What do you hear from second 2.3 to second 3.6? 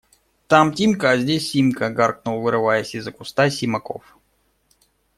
вырываясь из-за куста,